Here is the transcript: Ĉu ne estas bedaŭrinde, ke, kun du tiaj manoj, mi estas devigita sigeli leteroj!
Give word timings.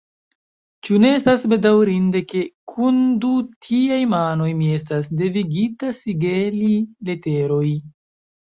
Ĉu 0.87 0.95
ne 1.01 1.09
estas 1.17 1.41
bedaŭrinde, 1.51 2.21
ke, 2.31 2.41
kun 2.73 2.97
du 3.25 3.33
tiaj 3.67 3.99
manoj, 4.15 4.49
mi 4.63 4.73
estas 4.79 5.13
devigita 5.21 5.95
sigeli 6.01 6.73
leteroj! 7.13 7.67